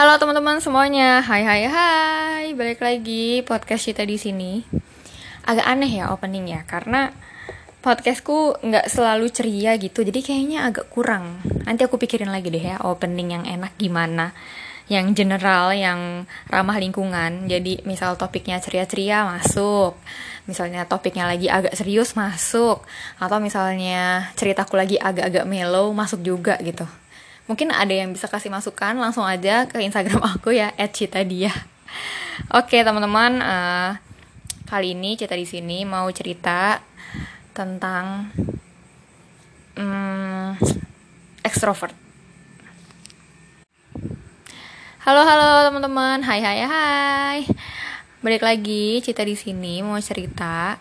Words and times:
Halo 0.00 0.16
teman-teman 0.16 0.64
semuanya, 0.64 1.20
hai 1.20 1.44
hai 1.44 1.68
hai, 1.68 2.56
balik 2.56 2.80
lagi 2.80 3.44
podcast 3.44 3.84
kita 3.84 4.00
di 4.08 4.16
sini. 4.16 4.64
Agak 5.44 5.68
aneh 5.68 5.92
ya 5.92 6.08
openingnya, 6.08 6.64
karena 6.64 7.12
podcastku 7.84 8.64
nggak 8.64 8.88
selalu 8.88 9.28
ceria 9.28 9.76
gitu, 9.76 10.00
jadi 10.00 10.24
kayaknya 10.24 10.64
agak 10.64 10.88
kurang. 10.88 11.44
Nanti 11.68 11.84
aku 11.84 12.00
pikirin 12.00 12.32
lagi 12.32 12.48
deh 12.48 12.64
ya 12.64 12.80
opening 12.80 13.28
yang 13.28 13.44
enak 13.44 13.76
gimana, 13.76 14.32
yang 14.88 15.12
general, 15.12 15.76
yang 15.76 16.24
ramah 16.48 16.80
lingkungan. 16.80 17.44
Jadi 17.44 17.84
misal 17.84 18.16
topiknya 18.16 18.56
ceria-ceria 18.56 19.28
masuk, 19.28 20.00
misalnya 20.48 20.88
topiknya 20.88 21.28
lagi 21.28 21.52
agak 21.52 21.76
serius 21.76 22.16
masuk, 22.16 22.88
atau 23.20 23.36
misalnya 23.36 24.32
ceritaku 24.32 24.80
lagi 24.80 24.96
agak-agak 24.96 25.44
mellow 25.44 25.92
masuk 25.92 26.24
juga 26.24 26.56
gitu 26.64 26.88
mungkin 27.50 27.74
ada 27.74 27.90
yang 27.90 28.14
bisa 28.14 28.30
kasih 28.30 28.46
masukan 28.46 28.94
langsung 28.94 29.26
aja 29.26 29.66
ke 29.66 29.82
Instagram 29.82 30.22
aku 30.38 30.54
ya 30.54 30.70
@citadia. 30.94 31.50
Oke 32.54 32.86
teman-teman, 32.86 33.42
uh, 33.42 33.98
kali 34.70 34.94
ini 34.94 35.18
cerita 35.18 35.34
di 35.34 35.42
sini 35.42 35.82
mau 35.82 36.06
cerita 36.14 36.78
tentang 37.50 38.30
um, 39.74 40.54
extrovert. 41.42 41.90
Halo 45.02 45.26
halo 45.26 45.66
teman-teman, 45.66 46.22
hai 46.22 46.38
hai 46.38 46.62
hai. 46.62 47.38
Balik 48.22 48.46
lagi 48.46 49.02
cerita 49.02 49.26
di 49.26 49.34
sini 49.34 49.82
mau 49.82 49.98
cerita 49.98 50.78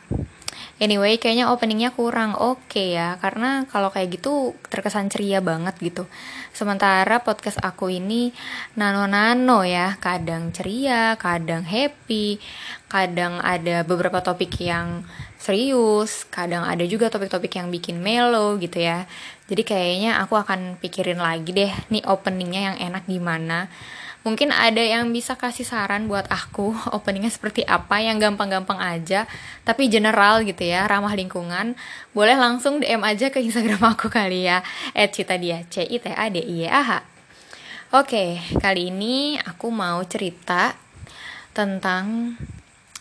Anyway, 0.79 1.19
kayaknya 1.19 1.51
openingnya 1.51 1.91
kurang 1.91 2.39
oke 2.39 2.71
okay 2.71 2.95
ya, 2.95 3.19
karena 3.19 3.67
kalau 3.67 3.91
kayak 3.91 4.15
gitu 4.15 4.55
terkesan 4.71 5.11
ceria 5.11 5.43
banget 5.43 5.75
gitu. 5.83 6.07
Sementara 6.55 7.19
podcast 7.19 7.59
aku 7.59 7.91
ini 7.91 8.31
nano-nano 8.79 9.67
ya, 9.67 9.99
kadang 9.99 10.55
ceria, 10.55 11.19
kadang 11.19 11.67
happy, 11.67 12.39
kadang 12.87 13.43
ada 13.43 13.83
beberapa 13.83 14.23
topik 14.23 14.55
yang 14.63 15.03
serius, 15.35 16.23
kadang 16.31 16.63
ada 16.63 16.87
juga 16.87 17.11
topik-topik 17.11 17.59
yang 17.59 17.67
bikin 17.67 17.99
mellow 17.99 18.55
gitu 18.55 18.79
ya. 18.79 19.03
Jadi 19.51 19.67
kayaknya 19.67 20.15
aku 20.23 20.39
akan 20.39 20.79
pikirin 20.79 21.19
lagi 21.19 21.51
deh 21.51 21.75
nih 21.91 22.07
openingnya 22.07 22.71
yang 22.71 22.77
enak 22.87 23.03
gimana 23.03 23.67
mungkin 24.29 24.53
ada 24.53 24.77
yang 24.77 25.09
bisa 25.09 25.33
kasih 25.33 25.65
saran 25.65 26.05
buat 26.05 26.29
aku 26.29 26.69
openingnya 26.95 27.33
seperti 27.33 27.65
apa 27.65 27.97
yang 27.97 28.21
gampang-gampang 28.21 28.77
aja 28.77 29.25
tapi 29.65 29.89
general 29.89 30.45
gitu 30.45 30.69
ya 30.69 30.85
ramah 30.85 31.17
lingkungan. 31.17 31.73
Boleh 32.13 32.37
langsung 32.37 32.77
DM 32.77 33.01
aja 33.01 33.33
ke 33.33 33.41
Instagram 33.41 33.81
aku 33.97 34.05
kali 34.13 34.45
ya 34.45 34.61
@citadia 34.93 35.65
c 35.65 35.81
i 35.81 35.97
t 35.97 36.13
a 36.13 36.25
d 36.29 36.37
i 36.45 36.57
e 36.63 36.69
a 36.69 36.81
h. 36.85 36.91
Oke 37.97 38.37
kali 38.61 38.93
ini 38.93 39.41
aku 39.41 39.73
mau 39.73 39.97
cerita 40.05 40.77
tentang 41.57 42.37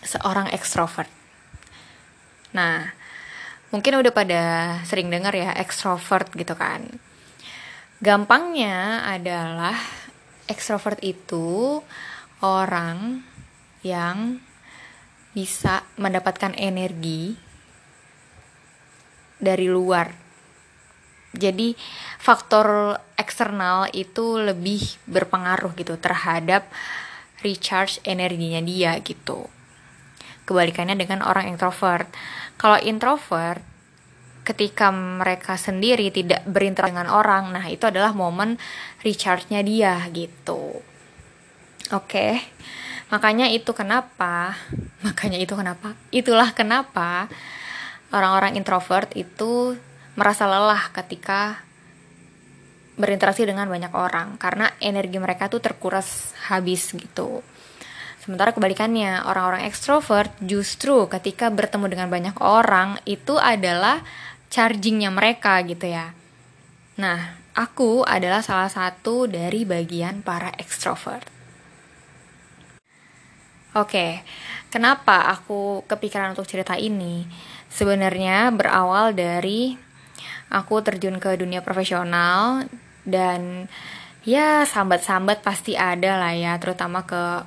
seorang 0.00 0.48
ekstrovert 0.56 1.12
nah 2.48 2.88
mungkin 3.68 4.00
udah 4.00 4.12
pada 4.16 4.42
sering 4.88 5.12
dengar 5.12 5.36
ya 5.36 5.52
ekstrovert 5.52 6.32
gitu 6.32 6.56
kan. 6.56 6.88
Gampangnya 8.00 9.04
adalah 9.04 9.76
ekstrovert 10.48 10.98
itu 11.04 11.78
orang 12.42 13.22
yang 13.84 14.40
bisa 15.36 15.86
mendapatkan 16.00 16.56
energi 16.58 17.38
dari 19.38 19.70
luar. 19.70 20.10
Jadi 21.30 21.76
faktor 22.18 22.98
eksternal 23.14 23.86
itu 23.94 24.40
lebih 24.40 24.82
berpengaruh 25.06 25.76
gitu 25.78 25.94
terhadap 26.00 26.66
recharge 27.44 28.02
energinya 28.02 28.58
dia 28.58 28.98
gitu. 29.04 29.46
Kebalikannya 30.48 30.98
dengan 30.98 31.22
orang 31.22 31.52
introvert. 31.52 32.08
Kalau 32.58 32.80
introvert 32.80 33.62
ketika 34.48 34.88
mereka 34.88 35.60
sendiri 35.60 36.08
tidak 36.08 36.40
berinteraksi 36.48 36.96
dengan 36.96 37.12
orang 37.12 37.52
nah 37.52 37.68
itu 37.68 37.84
adalah 37.84 38.16
momen 38.16 38.56
recharge-nya 39.04 39.60
dia 39.60 40.00
gitu 40.08 40.80
oke 41.92 42.08
okay. 42.08 42.40
makanya 43.12 43.52
itu 43.52 43.76
kenapa 43.76 44.56
makanya 45.04 45.36
itu 45.36 45.52
kenapa 45.52 45.92
itulah 46.08 46.56
kenapa 46.56 47.28
orang-orang 48.08 48.56
introvert 48.56 49.12
itu 49.12 49.76
merasa 50.16 50.48
lelah 50.48 50.88
ketika 50.96 51.60
berinteraksi 52.98 53.46
dengan 53.46 53.68
banyak 53.68 53.92
orang 53.94 54.40
karena 54.40 54.72
energi 54.80 55.20
mereka 55.20 55.46
tuh 55.46 55.60
terkuras 55.60 56.32
habis 56.48 56.90
gitu 56.96 57.44
Sementara 58.28 58.52
kebalikannya, 58.52 59.24
orang-orang 59.24 59.64
ekstrovert 59.64 60.28
justru 60.44 61.08
ketika 61.08 61.48
bertemu 61.48 61.88
dengan 61.88 62.08
banyak 62.12 62.36
orang 62.44 63.00
itu 63.08 63.40
adalah 63.40 64.04
chargingnya 64.48 65.12
mereka 65.12 65.60
gitu 65.64 65.88
ya. 65.88 66.12
Nah, 66.98 67.38
aku 67.54 68.02
adalah 68.02 68.42
salah 68.42 68.72
satu 68.72 69.28
dari 69.30 69.62
bagian 69.62 70.24
para 70.24 70.50
extrovert. 70.58 71.24
Oke, 73.76 74.24
kenapa 74.72 75.28
aku 75.30 75.84
kepikiran 75.86 76.32
untuk 76.34 76.48
cerita 76.48 76.74
ini? 76.74 77.28
Sebenarnya 77.68 78.50
berawal 78.50 79.12
dari 79.12 79.76
aku 80.48 80.80
terjun 80.80 81.20
ke 81.20 81.36
dunia 81.36 81.60
profesional 81.60 82.64
dan 83.04 83.68
ya 84.24 84.64
sambat-sambat 84.64 85.44
pasti 85.44 85.76
ada 85.76 86.16
lah 86.16 86.32
ya, 86.32 86.56
terutama 86.56 87.04
ke 87.04 87.44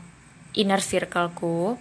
inner 0.56 0.79
circleku. 0.79 1.75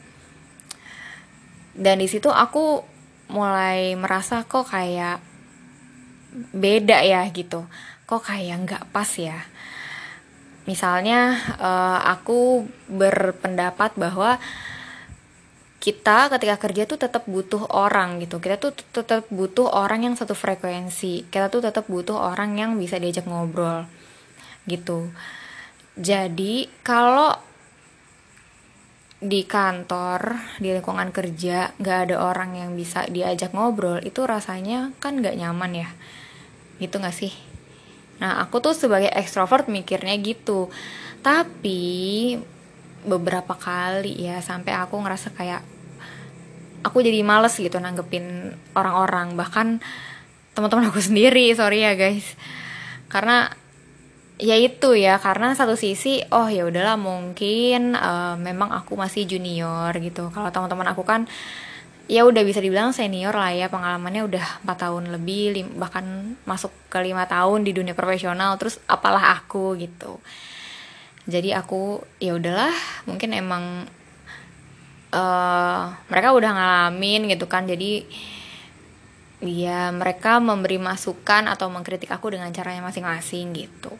Dan 1.76 2.02
di 2.02 2.08
situ 2.10 2.32
aku 2.32 2.82
mulai 3.30 3.94
merasa 3.94 4.42
kok 4.44 4.68
kayak 4.68 5.22
beda 6.54 7.02
ya 7.06 7.26
gitu. 7.30 7.66
Kok 8.06 8.22
kayak 8.26 8.56
nggak 8.66 8.84
pas 8.90 9.10
ya. 9.18 9.38
Misalnya 10.68 11.40
uh, 11.58 11.98
aku 12.06 12.68
berpendapat 12.90 13.96
bahwa 13.96 14.38
kita 15.80 16.28
ketika 16.28 16.60
kerja 16.60 16.84
tuh 16.84 17.00
tetap 17.00 17.24
butuh 17.24 17.64
orang 17.72 18.20
gitu. 18.20 18.36
Kita 18.38 18.60
tuh 18.60 18.76
tetap 18.76 19.24
butuh 19.32 19.72
orang 19.72 20.04
yang 20.06 20.14
satu 20.14 20.36
frekuensi. 20.36 21.26
Kita 21.32 21.48
tuh 21.48 21.64
tetap 21.64 21.88
butuh 21.88 22.20
orang 22.20 22.60
yang 22.60 22.76
bisa 22.76 23.00
diajak 23.00 23.24
ngobrol 23.24 23.88
gitu. 24.68 25.08
Jadi 25.96 26.68
kalau 26.84 27.34
di 29.20 29.44
kantor 29.44 30.40
di 30.56 30.72
lingkungan 30.72 31.12
kerja 31.12 31.76
nggak 31.76 31.98
ada 32.08 32.16
orang 32.24 32.56
yang 32.56 32.72
bisa 32.72 33.04
diajak 33.04 33.52
ngobrol 33.52 34.00
itu 34.00 34.24
rasanya 34.24 34.96
kan 34.96 35.20
nggak 35.20 35.36
nyaman 35.36 35.84
ya. 35.84 35.88
Gitu 36.80 36.96
nggak 36.96 37.12
sih? 37.12 37.32
Nah 38.24 38.40
aku 38.40 38.64
tuh 38.64 38.72
sebagai 38.72 39.12
ekstrovert 39.12 39.68
mikirnya 39.68 40.16
gitu. 40.16 40.72
Tapi 41.20 42.32
beberapa 43.04 43.56
kali 43.56 44.24
ya 44.24 44.40
sampai 44.40 44.76
aku 44.76 44.96
ngerasa 45.00 45.32
kayak 45.36 45.60
aku 46.80 47.04
jadi 47.04 47.20
males 47.20 47.52
gitu 47.60 47.76
nanggepin 47.76 48.56
orang-orang. 48.72 49.36
Bahkan 49.36 49.84
teman-teman 50.56 50.88
aku 50.88 51.00
sendiri 51.12 51.52
sorry 51.52 51.84
ya 51.84 51.92
guys. 51.92 52.24
Karena 53.12 53.52
ya 54.40 54.56
itu 54.56 54.96
ya 54.96 55.20
karena 55.20 55.52
satu 55.52 55.76
sisi 55.76 56.24
oh 56.32 56.48
ya 56.48 56.64
udahlah 56.64 56.96
mungkin 56.96 57.92
uh, 57.92 58.40
memang 58.40 58.72
aku 58.72 58.96
masih 58.96 59.28
junior 59.28 59.92
gitu. 60.00 60.32
Kalau 60.32 60.48
teman-teman 60.48 60.88
aku 60.96 61.04
kan 61.04 61.28
ya 62.08 62.24
udah 62.24 62.42
bisa 62.42 62.58
dibilang 62.58 62.96
senior 62.96 63.36
lah 63.36 63.52
ya 63.52 63.68
pengalamannya 63.68 64.24
udah 64.26 64.46
empat 64.64 64.78
tahun 64.88 65.12
lebih 65.14 65.44
lim, 65.54 65.68
bahkan 65.76 66.34
masuk 66.48 66.72
ke 66.88 66.98
lima 67.04 67.28
tahun 67.28 67.62
di 67.68 67.76
dunia 67.76 67.92
profesional 67.92 68.56
terus 68.56 68.80
apalah 68.88 69.36
aku 69.36 69.76
gitu. 69.76 70.18
Jadi 71.28 71.52
aku 71.52 72.00
ya 72.16 72.32
udahlah 72.34 72.72
mungkin 73.04 73.36
emang 73.36 73.84
uh, 75.12 75.82
mereka 76.08 76.32
udah 76.32 76.50
ngalamin 76.56 77.28
gitu 77.28 77.44
kan 77.44 77.68
jadi 77.68 78.08
ya 79.44 79.92
mereka 79.92 80.40
memberi 80.40 80.80
masukan 80.80 81.48
atau 81.48 81.68
mengkritik 81.68 82.08
aku 82.08 82.32
dengan 82.32 82.48
caranya 82.52 82.84
masing-masing 82.84 83.52
gitu 83.56 83.92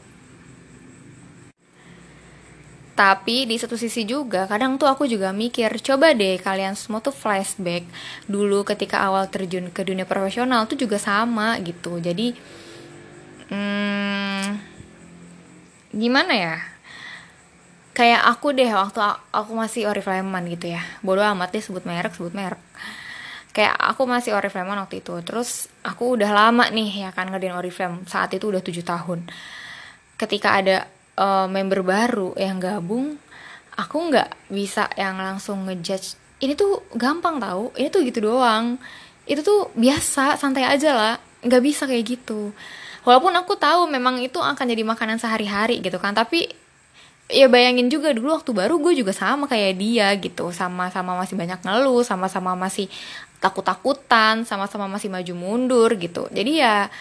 tapi 3.01 3.49
di 3.49 3.57
satu 3.57 3.81
sisi 3.81 4.05
juga 4.05 4.45
kadang 4.45 4.77
tuh 4.77 4.85
aku 4.85 5.09
juga 5.09 5.33
mikir 5.33 5.73
coba 5.81 6.13
deh 6.13 6.37
kalian 6.37 6.77
semua 6.77 7.01
tuh 7.01 7.17
flashback 7.17 7.89
dulu 8.29 8.61
ketika 8.61 9.01
awal 9.01 9.25
terjun 9.33 9.73
ke 9.73 9.81
dunia 9.89 10.05
profesional 10.05 10.69
tuh 10.69 10.77
juga 10.77 11.01
sama 11.01 11.57
gitu. 11.65 11.97
Jadi 11.97 12.37
hmm, 13.49 14.45
gimana 15.97 16.33
ya? 16.37 16.57
Kayak 17.97 18.21
aku 18.37 18.53
deh 18.53 18.69
waktu 18.69 19.01
aku 19.33 19.53
masih 19.57 19.89
oriflameman 19.89 20.45
gitu 20.53 20.69
ya. 20.69 20.85
Bodoh 21.01 21.25
amat 21.25 21.57
deh 21.57 21.65
sebut 21.65 21.89
merek 21.89 22.13
sebut 22.13 22.37
merek. 22.37 22.61
Kayak 23.57 23.81
aku 23.81 24.05
masih 24.05 24.37
oriflame 24.37 24.77
waktu 24.77 25.01
itu. 25.01 25.17
Terus 25.25 25.73
aku 25.81 26.21
udah 26.21 26.29
lama 26.37 26.69
nih 26.69 27.09
ya 27.09 27.17
kan 27.17 27.33
ngerjain 27.33 27.57
oriflame 27.57 28.05
saat 28.05 28.29
itu 28.37 28.45
udah 28.45 28.61
tujuh 28.61 28.85
tahun. 28.85 29.25
Ketika 30.21 30.61
ada 30.61 31.00
uh, 31.21 31.47
member 31.47 31.85
baru 31.85 32.33
yang 32.41 32.57
gabung 32.57 33.21
aku 33.77 33.97
nggak 34.13 34.53
bisa 34.53 34.89
yang 34.97 35.21
langsung 35.21 35.69
ngejudge. 35.69 36.17
Ini 36.41 36.57
tuh 36.57 36.85
gampang 36.97 37.37
tau 37.37 37.69
ini 37.77 37.93
tuh 37.93 38.01
gitu 38.05 38.25
doang. 38.25 38.81
Itu 39.29 39.45
tuh 39.45 39.69
biasa 39.77 40.41
santai 40.41 40.65
aja 40.65 40.97
lah 40.97 41.15
nggak 41.45 41.63
bisa 41.63 41.85
kayak 41.85 42.19
gitu. 42.19 42.53
Walaupun 43.05 43.33
aku 43.33 43.57
tahu 43.57 43.89
memang 43.89 44.21
itu 44.21 44.37
akan 44.37 44.65
jadi 44.65 44.85
makanan 44.85 45.17
sehari-hari 45.17 45.81
gitu 45.81 45.97
kan 45.97 46.13
tapi 46.13 46.53
ya 47.31 47.47
bayangin 47.47 47.87
juga 47.87 48.11
dulu 48.11 48.35
waktu 48.35 48.51
baru 48.51 48.77
gue 48.83 48.93
juga 48.99 49.15
sama 49.15 49.47
kayak 49.47 49.73
dia 49.79 50.11
gitu 50.19 50.51
sama-sama 50.51 51.15
masih 51.15 51.39
banyak 51.39 51.63
ngeluh 51.63 52.03
sama-sama 52.03 52.59
masih 52.59 52.91
takut-takutan 53.39 54.45
sama-sama 54.45 54.91
masih 54.91 55.09
maju 55.09 55.33
mundur 55.39 55.91
gitu. 55.97 56.29
Jadi 56.29 56.61
ya 56.61 56.93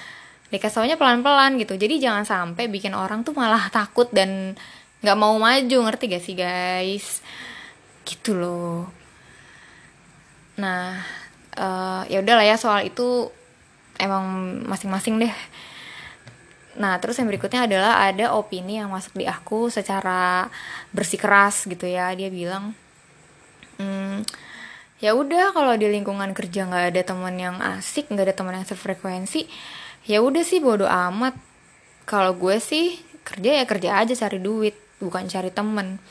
dikasih 0.49 0.97
pelan-pelan 0.97 1.57
gitu. 1.61 1.77
Jadi 1.77 2.01
jangan 2.01 2.25
sampai 2.25 2.69
bikin 2.69 2.97
orang 2.97 3.21
tuh 3.21 3.33
malah 3.37 3.69
takut 3.69 4.09
dan 4.09 4.57
nggak 5.01 5.17
mau 5.17 5.37
maju. 5.37 5.77
Ngerti 5.85 6.03
gak 6.09 6.23
sih 6.25 6.35
guys? 6.35 7.21
Gitu 8.03 8.33
loh. 8.33 8.89
Nah 10.57 10.99
uh, 11.55 12.03
ya 12.09 12.21
udahlah 12.21 12.45
ya 12.45 12.57
soal 12.59 12.85
itu 12.87 13.29
emang 13.99 14.23
masing-masing 14.65 15.19
deh. 15.19 15.35
Nah, 16.79 16.95
terus 17.03 17.19
yang 17.19 17.27
berikutnya 17.27 17.67
adalah 17.67 18.07
ada 18.07 18.31
opini 18.39 18.79
yang 18.79 18.87
masuk 18.87 19.19
di 19.19 19.27
aku 19.27 19.67
secara 19.67 20.47
bersikeras 20.95 21.67
gitu 21.67 21.83
ya. 21.83 22.15
Dia 22.15 22.31
bilang, 22.31 22.71
hmm, 23.75 24.23
ya 25.03 25.11
udah 25.11 25.51
kalau 25.51 25.75
di 25.75 25.91
lingkungan 25.91 26.31
kerja 26.31 26.63
nggak 26.71 26.95
ada 26.95 27.01
teman 27.03 27.35
yang 27.35 27.59
asik, 27.59 28.07
nggak 28.07 28.31
ada 28.31 28.35
teman 28.39 28.55
yang 28.63 28.67
sefrekuensi, 28.67 29.51
ya 30.09 30.25
udah 30.25 30.41
sih 30.41 30.57
bodo 30.57 30.89
amat. 30.89 31.38
Kalau 32.09 32.33
gue 32.33 32.57
sih 32.57 32.97
kerja 33.21 33.61
ya 33.61 33.65
kerja 33.69 33.89
aja 34.01 34.17
cari 34.17 34.41
duit, 34.41 34.73
bukan 34.97 35.29
cari 35.29 35.53
temen. 35.53 36.01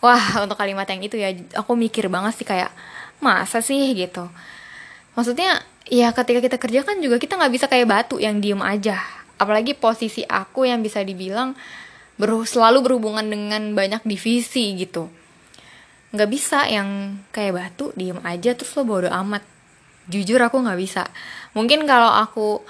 Wah, 0.00 0.40
untuk 0.40 0.56
kalimat 0.56 0.88
yang 0.88 1.04
itu 1.04 1.20
ya, 1.20 1.36
aku 1.60 1.76
mikir 1.76 2.08
banget 2.08 2.40
sih 2.40 2.48
kayak 2.48 2.72
masa 3.20 3.60
sih 3.60 3.92
gitu. 3.92 4.24
Maksudnya 5.12 5.60
ya 5.86 6.10
ketika 6.10 6.40
kita 6.42 6.56
kerja 6.58 6.80
kan 6.82 6.98
juga 6.98 7.16
kita 7.22 7.38
nggak 7.38 7.52
bisa 7.52 7.66
kayak 7.70 7.86
batu 7.86 8.18
yang 8.18 8.42
diem 8.42 8.58
aja 8.58 8.98
apalagi 9.38 9.78
posisi 9.78 10.26
aku 10.26 10.66
yang 10.66 10.82
bisa 10.82 11.04
dibilang 11.06 11.54
ber 12.18 12.32
selalu 12.42 12.82
berhubungan 12.82 13.22
dengan 13.22 13.76
banyak 13.76 14.02
divisi 14.02 14.74
gitu 14.74 15.06
nggak 16.10 16.30
bisa 16.30 16.66
yang 16.66 17.20
kayak 17.30 17.54
batu 17.54 17.94
diem 17.94 18.18
aja 18.24 18.56
terus 18.56 18.72
lo 18.74 18.82
bodo 18.82 19.06
amat 19.12 19.44
jujur 20.10 20.40
aku 20.42 20.64
nggak 20.64 20.78
bisa 20.80 21.06
mungkin 21.54 21.84
kalau 21.86 22.10
aku 22.10 22.64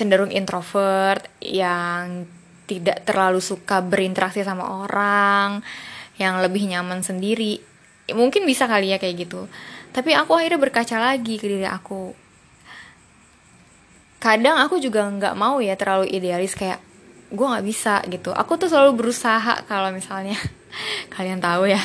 cenderung 0.00 0.32
introvert 0.32 1.28
yang 1.44 2.24
tidak 2.64 3.04
terlalu 3.04 3.44
suka 3.44 3.84
berinteraksi 3.84 4.40
sama 4.40 4.80
orang 4.80 5.60
yang 6.16 6.40
lebih 6.40 6.64
nyaman 6.64 7.04
sendiri. 7.04 7.60
Mungkin 8.08 8.48
bisa 8.48 8.64
kali 8.64 8.96
ya 8.96 8.96
kayak 8.96 9.28
gitu. 9.28 9.44
Tapi 9.92 10.16
aku 10.16 10.40
akhirnya 10.40 10.56
berkaca 10.56 10.96
lagi 10.96 11.36
ke 11.36 11.44
diri 11.44 11.68
aku. 11.68 12.16
Kadang 14.16 14.56
aku 14.64 14.80
juga 14.80 15.04
nggak 15.04 15.36
mau 15.36 15.60
ya 15.60 15.76
terlalu 15.76 16.08
idealis 16.08 16.56
kayak 16.56 16.80
gue 17.28 17.46
nggak 17.46 17.66
bisa 17.68 18.00
gitu. 18.08 18.32
Aku 18.32 18.56
tuh 18.56 18.72
selalu 18.72 18.96
berusaha 19.04 19.68
kalau 19.68 19.92
misalnya 19.92 20.40
kalian 21.14 21.44
tahu 21.44 21.68
ya 21.68 21.80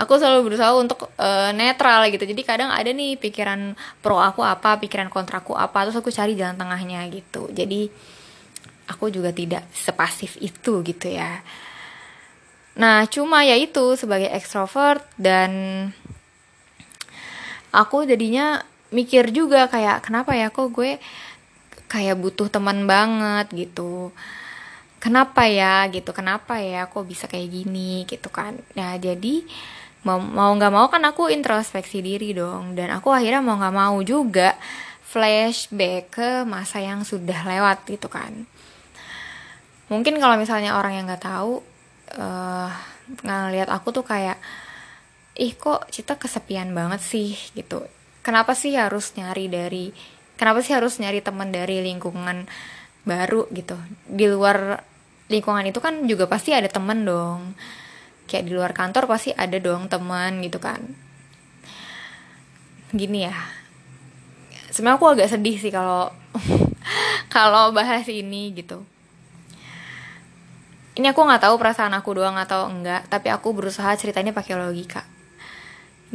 aku 0.00 0.16
selalu 0.16 0.48
berusaha 0.48 0.72
untuk 0.72 1.12
uh, 1.20 1.52
netral 1.52 2.08
gitu. 2.08 2.24
Jadi 2.24 2.40
kadang 2.40 2.72
ada 2.72 2.88
nih 2.88 3.20
pikiran 3.20 3.76
pro 4.00 4.16
aku 4.16 4.40
apa 4.40 4.80
pikiran 4.80 5.12
kontraku 5.12 5.52
apa 5.52 5.84
terus 5.84 6.00
aku 6.00 6.08
cari 6.08 6.32
jalan 6.32 6.56
tengahnya 6.56 7.04
gitu. 7.12 7.52
Jadi 7.52 7.92
aku 8.88 9.12
juga 9.12 9.28
tidak 9.36 9.68
sepasif 9.76 10.40
itu 10.40 10.80
gitu 10.80 11.12
ya. 11.12 11.44
Nah 12.80 13.04
cuma 13.12 13.44
ya 13.44 13.60
itu 13.60 13.92
sebagai 14.00 14.32
ekstrovert 14.32 15.04
dan 15.20 15.52
aku 17.68 18.08
jadinya 18.08 18.64
mikir 18.88 19.28
juga 19.30 19.68
kayak 19.68 20.00
kenapa 20.08 20.32
ya 20.34 20.48
kok 20.48 20.72
gue 20.72 20.96
kayak 21.92 22.16
butuh 22.16 22.48
teman 22.48 22.88
banget 22.88 23.52
gitu? 23.52 24.16
Kenapa 25.00 25.44
ya 25.48 25.84
gitu? 25.92 26.12
Kenapa 26.12 26.60
ya 26.60 26.88
kok 26.88 27.04
bisa 27.04 27.24
kayak 27.28 27.48
gini? 27.52 28.04
gitu 28.08 28.28
kan. 28.32 28.56
Nah 28.76 28.96
jadi 28.96 29.44
mau 30.06 30.16
mau 30.16 30.50
nggak 30.56 30.72
mau 30.72 30.86
kan 30.88 31.02
aku 31.04 31.28
introspeksi 31.28 32.00
diri 32.00 32.32
dong. 32.32 32.72
Dan 32.76 32.92
aku 32.94 33.12
akhirnya 33.12 33.44
mau 33.44 33.60
nggak 33.60 33.76
mau 33.76 33.96
juga 34.00 34.56
flashback 35.04 36.02
ke 36.14 36.28
masa 36.46 36.78
yang 36.78 37.02
sudah 37.02 37.42
lewat 37.44 37.84
gitu 37.90 38.06
kan. 38.06 38.46
Mungkin 39.90 40.22
kalau 40.22 40.38
misalnya 40.38 40.78
orang 40.78 41.02
yang 41.02 41.04
nggak 41.10 41.26
tahu 41.26 41.60
uh, 42.14 42.70
ngeliat 43.26 43.66
aku 43.66 43.90
tuh 43.90 44.06
kayak 44.06 44.38
ih 45.34 45.56
kok 45.58 45.90
cita 45.90 46.14
kesepian 46.14 46.70
banget 46.70 47.02
sih? 47.02 47.34
gitu. 47.52 47.82
Kenapa 48.22 48.54
sih 48.54 48.76
harus 48.76 49.16
nyari 49.18 49.50
dari 49.50 49.90
kenapa 50.38 50.62
sih 50.62 50.76
harus 50.76 51.00
nyari 51.02 51.20
teman 51.24 51.50
dari 51.50 51.82
lingkungan 51.82 52.46
baru 53.02 53.50
gitu? 53.50 53.74
Di 54.06 54.30
luar 54.30 54.78
lingkungan 55.30 55.66
itu 55.66 55.78
kan 55.82 56.06
juga 56.06 56.26
pasti 56.26 56.50
ada 56.54 56.66
temen 56.66 57.06
dong 57.06 57.54
kayak 58.30 58.46
di 58.46 58.54
luar 58.54 58.70
kantor 58.70 59.10
pasti 59.10 59.34
ada 59.34 59.58
dong 59.58 59.90
teman 59.90 60.38
gitu 60.38 60.62
kan. 60.62 60.78
Gini 62.94 63.26
ya. 63.26 63.34
Sebenarnya 64.70 65.02
aku 65.02 65.06
agak 65.10 65.34
sedih 65.34 65.58
sih 65.58 65.74
kalau 65.74 66.14
kalau 67.34 67.74
bahas 67.74 68.06
ini 68.06 68.54
gitu. 68.54 68.86
Ini 70.94 71.10
aku 71.10 71.26
nggak 71.26 71.42
tahu 71.42 71.58
perasaan 71.58 71.90
aku 71.98 72.22
doang 72.22 72.38
atau 72.38 72.70
enggak 72.70 73.10
tapi 73.10 73.34
aku 73.34 73.50
berusaha 73.50 73.90
ceritanya 73.98 74.30
pakai 74.30 74.54
logika. 74.54 75.02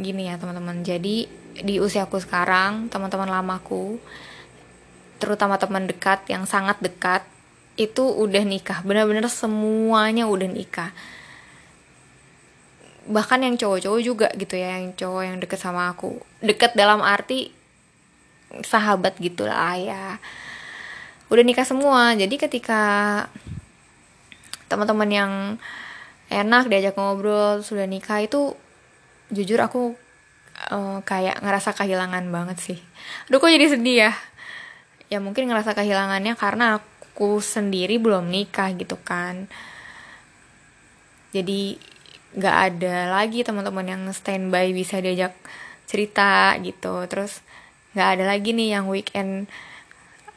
Gini 0.00 0.32
ya 0.32 0.40
teman-teman. 0.40 0.80
Jadi 0.80 1.28
di 1.60 1.76
usiaku 1.76 2.16
sekarang 2.16 2.88
teman-teman 2.88 3.28
lamaku 3.28 4.00
terutama 5.20 5.56
teman 5.56 5.88
dekat 5.88 6.28
yang 6.32 6.48
sangat 6.48 6.80
dekat 6.80 7.28
itu 7.76 8.08
udah 8.08 8.40
nikah. 8.40 8.80
Bener-bener 8.80 9.28
semuanya 9.28 10.24
udah 10.24 10.48
nikah 10.48 10.96
bahkan 13.06 13.42
yang 13.42 13.54
cowok-cowok 13.54 14.00
juga 14.02 14.28
gitu 14.34 14.58
ya 14.58 14.78
yang 14.78 14.94
cowok 14.94 15.22
yang 15.22 15.36
deket 15.38 15.58
sama 15.62 15.90
aku. 15.90 16.18
Deket 16.42 16.74
dalam 16.74 17.02
arti 17.02 17.50
sahabat 18.62 19.18
gitu 19.18 19.46
lah 19.46 19.74
ya. 19.78 20.06
Udah 21.30 21.42
nikah 21.42 21.66
semua. 21.66 22.14
Jadi 22.14 22.38
ketika 22.38 22.82
teman-teman 24.66 25.10
yang 25.10 25.32
enak 26.26 26.66
diajak 26.66 26.98
ngobrol 26.98 27.62
sudah 27.62 27.86
nikah 27.86 28.18
itu 28.18 28.54
jujur 29.30 29.58
aku 29.62 29.94
uh, 30.70 30.98
kayak 31.02 31.42
ngerasa 31.42 31.74
kehilangan 31.74 32.26
banget 32.30 32.58
sih. 32.58 32.78
Aduh 33.30 33.38
kok 33.38 33.50
jadi 33.50 33.66
sedih 33.70 33.96
ya? 34.10 34.12
Ya 35.06 35.18
mungkin 35.22 35.46
ngerasa 35.46 35.74
kehilangannya 35.78 36.34
karena 36.34 36.82
aku 36.82 37.38
sendiri 37.38 37.98
belum 38.02 38.26
nikah 38.30 38.74
gitu 38.74 38.98
kan. 38.98 39.46
Jadi 41.30 41.78
nggak 42.34 42.56
ada 42.72 43.14
lagi 43.14 43.46
teman-teman 43.46 43.86
yang 43.86 44.02
standby 44.10 44.74
bisa 44.74 44.98
diajak 44.98 45.36
cerita 45.86 46.58
gitu. 46.60 47.06
Terus 47.06 47.40
nggak 47.94 48.08
ada 48.18 48.24
lagi 48.26 48.50
nih 48.52 48.76
yang 48.76 48.90
weekend 48.90 49.46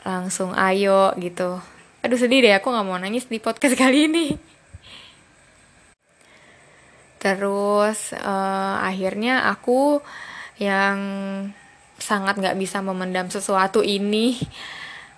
langsung 0.06 0.54
ayo 0.54 1.12
gitu. 1.18 1.60
Aduh 2.06 2.16
sedih 2.16 2.46
deh 2.46 2.54
aku 2.56 2.72
nggak 2.72 2.88
mau 2.88 3.00
nangis 3.02 3.28
di 3.28 3.42
podcast 3.42 3.76
kali 3.82 4.08
ini. 4.08 4.28
Terus 7.20 8.16
uh, 8.16 8.80
akhirnya 8.80 9.50
aku 9.52 10.00
yang 10.62 10.98
sangat 12.00 12.40
nggak 12.40 12.56
bisa 12.56 12.80
memendam 12.80 13.28
sesuatu 13.28 13.84
ini 13.84 14.40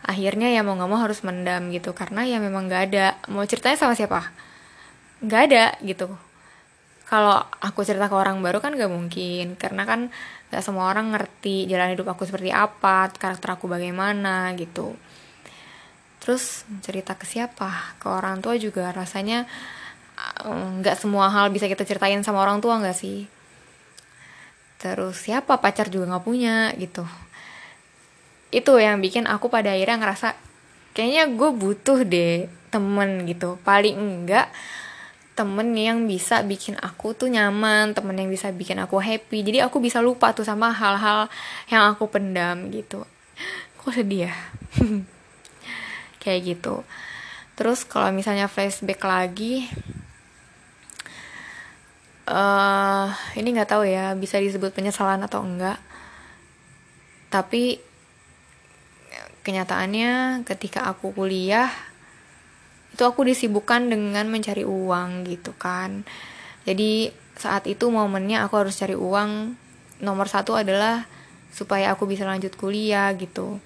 akhirnya 0.01 0.49
ya 0.49 0.65
mau 0.65 0.73
nggak 0.73 0.89
mau 0.89 0.97
harus 0.97 1.21
mendam 1.21 1.69
gitu. 1.69 1.93
Karena 1.93 2.25
ya 2.25 2.41
memang 2.41 2.65
nggak 2.65 2.83
ada. 2.89 3.21
Mau 3.29 3.45
ceritanya 3.45 3.77
sama 3.77 3.93
siapa? 3.93 4.33
Nggak 5.21 5.41
ada 5.45 5.65
gitu 5.85 6.30
kalau 7.11 7.43
aku 7.59 7.83
cerita 7.83 8.07
ke 8.07 8.15
orang 8.15 8.39
baru 8.39 8.63
kan 8.63 8.71
gak 8.71 8.87
mungkin. 8.87 9.59
Karena 9.59 9.83
kan 9.83 10.07
gak 10.47 10.63
semua 10.63 10.87
orang 10.87 11.11
ngerti 11.11 11.67
jalan 11.67 11.91
hidup 11.91 12.07
aku 12.07 12.23
seperti 12.23 12.55
apa 12.55 13.11
karakter 13.11 13.59
aku 13.59 13.67
bagaimana 13.67 14.55
gitu. 14.55 14.95
Terus 16.23 16.63
cerita 16.79 17.19
ke 17.19 17.27
siapa? 17.27 17.99
Ke 17.99 18.07
orang 18.07 18.39
tua 18.39 18.55
juga 18.55 18.95
rasanya 18.95 19.43
nggak 20.45 21.01
semua 21.01 21.33
hal 21.33 21.49
bisa 21.49 21.65
kita 21.65 21.81
ceritain 21.81 22.21
sama 22.21 22.45
orang 22.45 22.63
tua 22.63 22.77
nggak 22.79 22.95
sih? 22.95 23.25
Terus 24.79 25.17
siapa 25.17 25.59
pacar 25.59 25.91
juga 25.91 26.15
nggak 26.15 26.23
punya 26.23 26.71
gitu. 26.79 27.03
Itu 28.55 28.77
yang 28.79 29.03
bikin 29.03 29.27
aku 29.27 29.51
pada 29.51 29.73
akhirnya 29.73 29.97
ngerasa 29.99 30.37
kayaknya 30.95 31.27
gue 31.33 31.49
butuh 31.57 32.05
deh 32.07 32.45
temen 32.69 33.25
gitu. 33.25 33.57
Paling 33.65 33.97
enggak 33.97 34.47
temen 35.41 35.73
yang 35.73 36.05
bisa 36.05 36.45
bikin 36.45 36.77
aku 36.77 37.17
tuh 37.17 37.25
nyaman 37.25 37.97
temen 37.97 38.13
yang 38.13 38.29
bisa 38.29 38.53
bikin 38.53 38.77
aku 38.77 39.01
happy. 39.01 39.41
Jadi 39.41 39.57
aku 39.65 39.81
bisa 39.81 39.97
lupa 39.97 40.37
tuh 40.37 40.45
sama 40.45 40.69
hal-hal 40.69 41.25
yang 41.65 41.89
aku 41.89 42.05
pendam 42.05 42.69
gitu. 42.69 43.01
Kok 43.81 43.89
sedih 43.89 44.29
ya? 44.29 44.33
Kayak 46.21 46.39
gitu. 46.45 46.85
Terus 47.57 47.81
kalau 47.89 48.13
misalnya 48.13 48.45
flashback 48.45 49.01
lagi 49.01 49.65
uh, 52.29 53.09
ini 53.33 53.47
nggak 53.57 53.73
tahu 53.73 53.89
ya 53.89 54.13
bisa 54.13 54.37
disebut 54.37 54.77
penyesalan 54.77 55.25
atau 55.25 55.41
enggak. 55.41 55.81
Tapi 57.33 57.81
kenyataannya 59.41 60.45
ketika 60.45 60.85
aku 60.85 61.17
kuliah 61.17 61.73
itu 62.91 63.03
aku 63.07 63.23
disibukkan 63.23 63.87
dengan 63.87 64.27
mencari 64.27 64.67
uang 64.67 65.25
gitu 65.27 65.55
kan. 65.55 66.03
Jadi 66.67 67.09
saat 67.39 67.65
itu 67.65 67.89
momennya 67.89 68.45
aku 68.45 68.61
harus 68.61 68.77
cari 68.77 68.93
uang. 68.93 69.55
Nomor 70.03 70.27
satu 70.27 70.57
adalah 70.57 71.07
supaya 71.51 71.93
aku 71.93 72.05
bisa 72.05 72.27
lanjut 72.27 72.53
kuliah 72.59 73.11
gitu. 73.15 73.57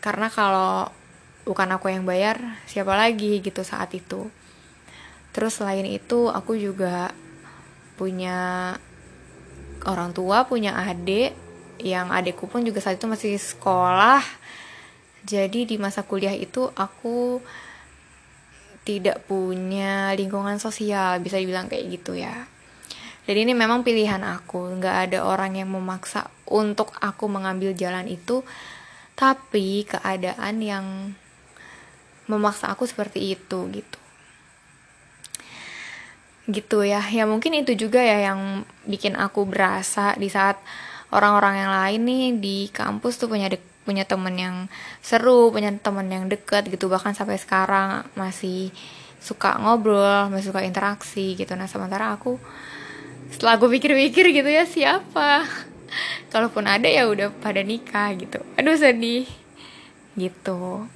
Karena 0.00 0.32
kalau 0.32 0.88
bukan 1.44 1.68
aku 1.76 1.92
yang 1.92 2.08
bayar 2.08 2.60
siapa 2.64 2.96
lagi 2.96 3.44
gitu 3.44 3.60
saat 3.62 3.92
itu. 3.92 4.32
Terus 5.30 5.60
selain 5.60 5.86
itu 5.86 6.32
aku 6.32 6.56
juga 6.56 7.12
punya 8.00 8.74
orang 9.84 10.12
tua 10.12 10.44
punya 10.48 10.76
adik 10.76 11.32
yang 11.80 12.12
adikku 12.12 12.44
pun 12.48 12.64
juga 12.64 12.80
saat 12.80 13.00
itu 13.00 13.08
masih 13.08 13.36
sekolah. 13.36 14.20
Jadi 15.24 15.68
di 15.68 15.76
masa 15.76 16.04
kuliah 16.04 16.32
itu 16.32 16.68
aku 16.72 17.40
tidak 18.90 19.22
punya 19.30 20.10
lingkungan 20.18 20.58
sosial 20.58 21.22
bisa 21.22 21.38
dibilang 21.38 21.70
kayak 21.70 21.86
gitu 21.94 22.18
ya. 22.18 22.50
Jadi 23.30 23.46
ini 23.46 23.54
memang 23.54 23.86
pilihan 23.86 24.18
aku. 24.26 24.74
Nggak 24.82 24.96
ada 25.06 25.18
orang 25.22 25.54
yang 25.54 25.70
memaksa 25.70 26.26
untuk 26.50 26.90
aku 26.98 27.30
mengambil 27.30 27.70
jalan 27.70 28.10
itu. 28.10 28.42
Tapi 29.14 29.86
keadaan 29.86 30.58
yang 30.58 31.14
memaksa 32.26 32.74
aku 32.74 32.90
seperti 32.90 33.38
itu 33.38 33.70
gitu. 33.70 33.98
Gitu 36.50 36.78
ya. 36.82 37.06
Ya 37.06 37.22
mungkin 37.30 37.54
itu 37.54 37.78
juga 37.78 38.02
ya 38.02 38.34
yang 38.34 38.66
bikin 38.90 39.14
aku 39.14 39.46
berasa 39.46 40.18
di 40.18 40.26
saat 40.26 40.58
orang-orang 41.14 41.54
yang 41.62 41.70
lain 41.70 42.00
nih 42.02 42.26
di 42.34 42.58
kampus 42.74 43.22
tuh 43.22 43.30
punya 43.30 43.46
dek 43.46 43.69
punya 43.90 44.06
temen 44.06 44.38
yang 44.38 44.56
seru 45.02 45.50
punya 45.50 45.74
temen 45.74 46.06
yang 46.06 46.30
deket 46.30 46.70
gitu. 46.70 46.86
Bahkan 46.86 47.18
sampai 47.18 47.42
sekarang 47.42 48.06
masih 48.14 48.70
suka 49.18 49.58
ngobrol 49.58 50.30
masih 50.30 50.54
suka 50.54 50.62
interaksi 50.62 51.34
gitu. 51.34 51.58
Nah 51.58 51.66
sementara 51.66 52.14
aku 52.14 52.38
setelah 53.34 53.58
aku 53.58 53.66
pikir-pikir 53.66 54.30
gitu 54.30 54.46
ya 54.46 54.62
siapa? 54.62 55.42
Kalaupun 56.32 56.70
ada 56.70 56.86
ya 56.86 57.10
udah 57.10 57.34
pada 57.42 57.66
nikah 57.66 58.14
gitu. 58.14 58.38
Aduh 58.54 58.78
sedih. 58.78 59.26
Gitu. 60.14 60.86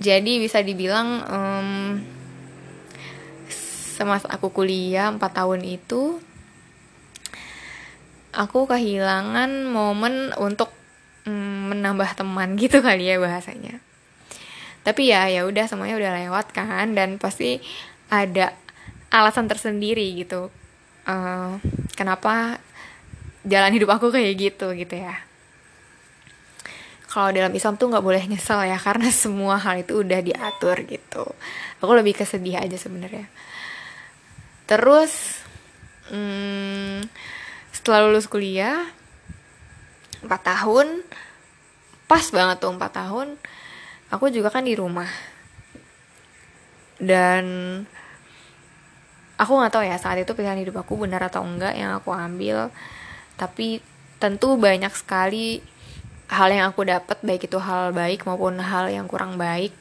Jadi 0.00 0.42
bisa 0.42 0.58
dibilang 0.64 1.08
um, 1.30 1.70
semasa 4.00 4.26
aku 4.32 4.48
kuliah 4.48 5.12
4 5.12 5.20
tahun 5.20 5.60
itu 5.60 6.16
aku 8.32 8.64
kehilangan 8.64 9.68
momen 9.68 10.32
untuk 10.40 10.72
mm, 11.26 11.74
menambah 11.74 12.10
teman 12.16 12.56
gitu 12.60 12.80
kali 12.80 13.10
ya 13.10 13.16
bahasanya. 13.20 13.80
Tapi 14.80 15.12
ya 15.12 15.28
ya 15.28 15.44
udah 15.44 15.68
semuanya 15.68 15.96
udah 16.00 16.12
lewat 16.24 16.56
kan 16.56 16.96
dan 16.96 17.20
pasti 17.20 17.60
ada 18.08 18.56
alasan 19.12 19.50
tersendiri 19.50 20.16
gitu. 20.16 20.48
Uh, 21.04 21.56
kenapa 21.96 22.60
jalan 23.44 23.72
hidup 23.72 23.96
aku 23.96 24.12
kayak 24.12 24.36
gitu 24.36 24.72
gitu 24.76 24.94
ya. 24.96 25.16
Kalau 27.10 27.34
dalam 27.34 27.50
Islam 27.50 27.74
tuh 27.74 27.90
nggak 27.90 28.06
boleh 28.06 28.22
nyesel 28.30 28.62
ya 28.70 28.78
karena 28.78 29.10
semua 29.24 29.58
hal 29.58 29.82
itu 29.82 30.00
udah 30.00 30.20
diatur 30.22 30.76
gitu. 30.86 31.24
Aku 31.82 31.92
lebih 31.92 32.16
kesedih 32.16 32.60
aja 32.60 32.76
sebenarnya. 32.78 33.26
Terus 34.70 35.42
hmm, 36.14 37.02
setelah 37.74 38.06
lulus 38.06 38.30
kuliah 38.30 38.86
4 40.24 40.28
tahun. 40.28 41.04
Pas 42.10 42.24
banget 42.32 42.56
tuh 42.60 42.72
4 42.72 42.80
tahun. 42.90 43.28
Aku 44.10 44.28
juga 44.28 44.50
kan 44.50 44.66
di 44.66 44.74
rumah. 44.74 45.08
Dan 47.00 47.44
aku 49.40 49.52
nggak 49.56 49.72
tahu 49.72 49.84
ya 49.88 49.96
saat 49.96 50.20
itu 50.20 50.36
pilihan 50.36 50.60
hidup 50.60 50.84
aku 50.84 51.00
benar 51.00 51.24
atau 51.24 51.40
enggak 51.40 51.72
yang 51.72 51.96
aku 51.96 52.12
ambil. 52.12 52.68
Tapi 53.40 53.80
tentu 54.20 54.60
banyak 54.60 54.92
sekali 54.92 55.64
hal 56.28 56.52
yang 56.52 56.68
aku 56.68 56.84
dapat 56.84 57.18
baik 57.24 57.48
itu 57.48 57.56
hal 57.56 57.96
baik 57.96 58.28
maupun 58.28 58.60
hal 58.60 58.92
yang 58.92 59.08
kurang 59.08 59.40
baik. 59.40 59.72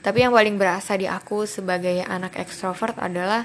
Tapi 0.00 0.22
yang 0.22 0.32
paling 0.32 0.56
berasa 0.56 0.94
di 0.94 1.10
aku 1.10 1.44
sebagai 1.50 2.00
anak 2.06 2.38
ekstrovert 2.38 2.94
adalah 2.96 3.44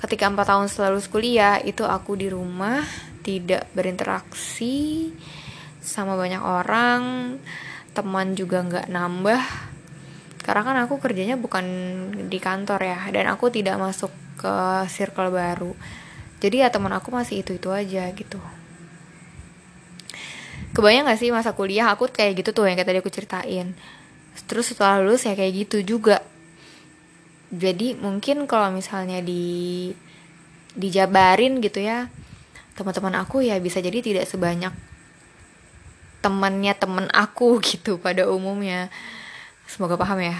ketika 0.00 0.26
empat 0.26 0.48
tahun 0.48 0.66
setelah 0.66 0.96
lulus 0.96 1.12
kuliah 1.12 1.60
itu 1.60 1.84
aku 1.86 2.18
di 2.18 2.32
rumah 2.32 2.82
tidak 3.24 3.66
berinteraksi 3.72 5.08
sama 5.80 6.14
banyak 6.14 6.44
orang 6.44 7.02
teman 7.96 8.36
juga 8.36 8.60
nggak 8.60 8.86
nambah. 8.92 9.42
Karena 10.44 10.60
kan 10.60 10.76
aku 10.84 11.00
kerjanya 11.00 11.40
bukan 11.40 11.64
di 12.28 12.36
kantor 12.36 12.84
ya 12.84 13.00
dan 13.08 13.32
aku 13.32 13.48
tidak 13.48 13.80
masuk 13.80 14.12
ke 14.36 14.54
circle 14.92 15.32
baru. 15.32 15.72
Jadi 16.44 16.60
ya 16.60 16.68
teman 16.68 16.92
aku 16.92 17.08
masih 17.08 17.40
itu 17.40 17.56
itu 17.56 17.72
aja 17.72 18.04
gitu. 18.12 18.36
Kebayang 20.74 21.06
gak 21.06 21.22
sih 21.22 21.30
masa 21.30 21.54
kuliah 21.54 21.88
aku 21.88 22.10
kayak 22.10 22.44
gitu 22.44 22.50
tuh 22.50 22.66
yang 22.66 22.76
tadi 22.76 23.00
aku 23.00 23.08
ceritain? 23.08 23.72
Terus 24.44 24.74
setelah 24.74 25.00
lulus 25.00 25.24
ya 25.24 25.32
kayak 25.32 25.64
gitu 25.64 25.96
juga. 25.96 26.20
Jadi 27.54 27.94
mungkin 27.96 28.50
kalau 28.50 28.74
misalnya 28.74 29.22
di 29.22 29.94
dijabarin 30.74 31.62
gitu 31.62 31.78
ya 31.78 32.10
teman-teman 32.74 33.22
aku 33.22 33.42
ya 33.46 33.58
bisa 33.62 33.78
jadi 33.78 34.02
tidak 34.02 34.26
sebanyak 34.26 34.74
temannya 36.24 36.72
temen 36.72 37.06
aku 37.12 37.60
gitu 37.68 38.00
pada 38.00 38.24
umumnya. 38.32 38.88
Semoga 39.68 40.00
paham 40.00 40.24
ya. 40.24 40.36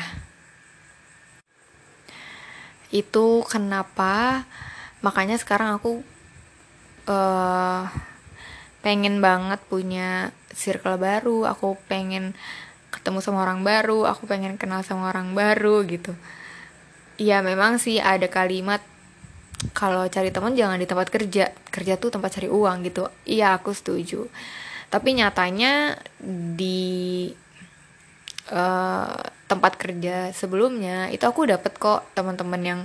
Itu 2.88 3.45
kenapa? 3.45 4.49
Makanya 5.05 5.37
sekarang 5.37 5.76
aku 5.76 6.00
uh, 7.05 7.85
pengen 8.81 9.21
banget 9.21 9.61
punya 9.69 10.33
circle 10.57 10.97
baru. 10.97 11.45
Aku 11.53 11.76
pengen 11.85 12.33
ketemu 12.88 13.21
sama 13.21 13.45
orang 13.45 13.61
baru. 13.61 14.09
Aku 14.09 14.25
pengen 14.25 14.57
kenal 14.57 14.81
sama 14.81 15.12
orang 15.12 15.37
baru 15.37 15.85
gitu. 15.85 16.17
Ya 17.21 17.45
memang 17.45 17.76
sih 17.76 18.00
ada 18.00 18.26
kalimat 18.33 18.81
kalau 19.73 20.04
cari 20.11 20.28
teman 20.28 20.52
jangan 20.52 20.76
di 20.76 20.85
tempat 20.85 21.09
kerja. 21.09 21.49
Kerja 21.73 21.94
tuh 21.97 22.12
tempat 22.12 22.37
cari 22.37 22.50
uang 22.50 22.85
gitu. 22.85 23.09
Iya 23.25 23.56
aku 23.56 23.73
setuju. 23.73 24.28
Tapi 24.92 25.16
nyatanya 25.16 25.97
di 26.59 27.30
uh, 28.52 29.16
tempat 29.49 29.73
kerja 29.78 30.35
sebelumnya 30.35 31.09
itu 31.09 31.25
aku 31.25 31.49
dapet 31.49 31.76
kok 31.78 32.04
teman-teman 32.12 32.62
yang 32.62 32.80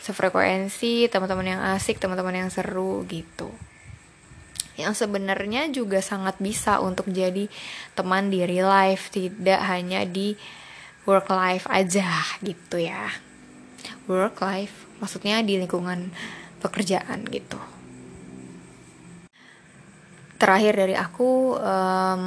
sefrekuensi 0.00 1.10
teman-teman 1.10 1.56
yang 1.56 1.62
asik 1.74 1.98
teman-teman 1.98 2.46
yang 2.46 2.50
seru 2.50 3.02
gitu. 3.10 3.50
Yang 4.76 5.06
sebenarnya 5.06 5.72
juga 5.72 6.04
sangat 6.04 6.36
bisa 6.36 6.84
untuk 6.84 7.08
jadi 7.08 7.48
teman 7.96 8.28
di 8.28 8.44
real 8.44 8.68
life 8.68 9.08
tidak 9.08 9.64
hanya 9.64 10.04
di 10.04 10.36
work 11.08 11.32
life 11.32 11.64
aja 11.72 12.22
gitu 12.44 12.76
ya. 12.84 13.08
Work 14.06 14.44
life 14.44 14.85
maksudnya 15.00 15.40
di 15.44 15.60
lingkungan 15.60 16.10
pekerjaan 16.60 17.24
gitu. 17.28 17.60
Terakhir 20.36 20.74
dari 20.76 20.94
aku 20.96 21.56
um, 21.56 22.22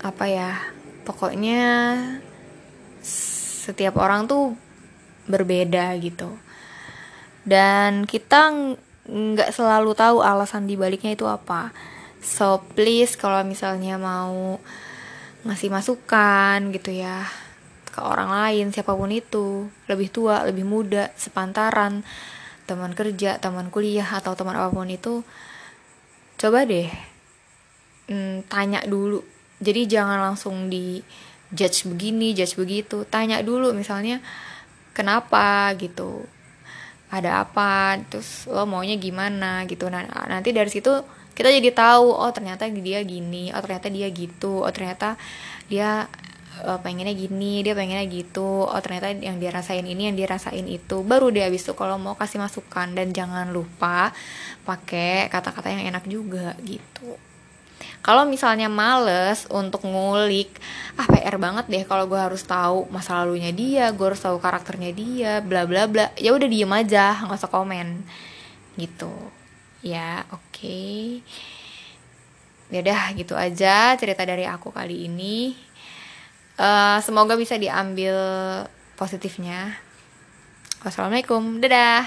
apa 0.00 0.24
ya 0.28 0.56
pokoknya 1.04 1.96
setiap 3.04 3.96
orang 4.00 4.28
tuh 4.28 4.56
berbeda 5.28 5.96
gitu. 6.00 6.36
Dan 7.44 8.04
kita 8.04 8.52
nggak 9.08 9.50
selalu 9.56 9.96
tahu 9.96 10.20
alasan 10.20 10.68
dibaliknya 10.68 11.16
itu 11.16 11.24
apa. 11.24 11.72
So 12.20 12.60
please 12.76 13.16
kalau 13.16 13.40
misalnya 13.48 13.96
mau 13.96 14.60
ngasih 15.48 15.72
masukan 15.72 16.68
gitu 16.76 16.92
ya 16.92 17.24
ke 17.90 18.00
orang 18.00 18.30
lain 18.30 18.70
siapa 18.70 18.94
pun 18.94 19.10
itu. 19.10 19.66
Lebih 19.90 20.08
tua 20.14 20.46
lebih 20.46 20.64
muda 20.64 21.10
sepantaran 21.18 22.06
teman 22.64 22.94
kerja 22.94 23.42
teman 23.42 23.66
kuliah 23.68 24.06
atau 24.06 24.38
teman 24.38 24.54
apa 24.54 24.70
pun 24.70 24.86
itu 24.86 25.26
coba 26.38 26.62
deh 26.62 26.86
hmm, 28.10 28.46
tanya 28.50 28.82
dulu. 28.86 29.22
Jadi 29.60 29.90
jangan 29.90 30.18
langsung 30.22 30.72
di 30.72 31.02
judge 31.52 31.86
begini 31.90 32.32
judge 32.32 32.58
begitu. 32.58 33.06
Tanya 33.06 33.42
dulu 33.42 33.74
misalnya 33.74 34.22
kenapa? 34.94 35.74
gitu. 35.78 36.26
Ada 37.10 37.42
apa? 37.46 37.98
Terus 38.06 38.46
lo 38.46 38.66
maunya 38.66 38.94
gimana? 38.98 39.66
gitu. 39.66 39.90
Nah 39.90 40.06
nanti 40.30 40.54
dari 40.54 40.70
situ 40.70 40.90
kita 41.34 41.48
jadi 41.56 41.70
tahu 41.72 42.12
oh 42.12 42.30
ternyata 42.36 42.68
dia 42.68 43.00
gini 43.00 43.48
oh 43.54 43.62
ternyata 43.64 43.88
dia 43.88 44.12
gitu 44.12 44.60
oh 44.60 44.72
ternyata 44.74 45.16
dia 45.72 46.04
uh, 46.64 46.78
pengennya 46.80 47.12
gini 47.16 47.64
dia 47.64 47.72
pengennya 47.72 48.06
gitu. 48.08 48.68
Oh 48.68 48.80
ternyata 48.84 49.12
yang 49.16 49.36
dia 49.40 49.50
rasain 49.52 49.84
ini 49.84 50.12
yang 50.12 50.16
dia 50.16 50.28
rasain 50.28 50.66
itu. 50.68 51.02
Baru 51.04 51.32
dia 51.32 51.48
habis 51.48 51.64
itu 51.64 51.72
kalau 51.72 51.96
mau 51.96 52.14
kasih 52.14 52.38
masukan 52.40 52.92
dan 52.92 53.12
jangan 53.16 53.50
lupa 53.50 54.12
pakai 54.68 55.28
kata-kata 55.32 55.68
yang 55.72 55.90
enak 55.90 56.04
juga 56.06 56.54
gitu. 56.64 57.16
Kalau 58.00 58.24
misalnya 58.24 58.72
males 58.72 59.44
untuk 59.52 59.84
ngulik 59.84 60.56
ah 60.96 61.04
PR 61.04 61.36
banget 61.36 61.68
deh 61.68 61.84
kalau 61.84 62.08
gue 62.08 62.16
harus 62.16 62.40
tahu 62.44 62.88
masa 62.88 63.20
lalunya 63.20 63.52
dia 63.52 63.92
gue 63.92 64.06
harus 64.08 64.20
tahu 64.20 64.40
karakternya 64.40 64.90
dia 64.96 65.32
bla 65.44 65.68
bla 65.68 65.84
bla. 65.84 66.08
Ya 66.16 66.32
udah 66.32 66.48
diem 66.48 66.72
aja 66.72 67.20
nggak 67.24 67.40
usah 67.40 67.52
komen 67.52 68.00
gitu. 68.80 69.12
Ya 69.84 70.24
oke. 70.32 70.40
Okay. 70.52 71.24
ya 72.70 72.86
udah 72.86 73.02
gitu 73.18 73.34
aja 73.34 73.98
cerita 73.98 74.22
dari 74.22 74.46
aku 74.46 74.70
kali 74.70 75.10
ini 75.10 75.58
uh, 76.60 77.00
semoga 77.00 77.40
bisa 77.40 77.56
diambil 77.56 78.14
positifnya. 79.00 79.80
Wassalamualaikum. 80.84 81.64
Dadah 81.64 82.04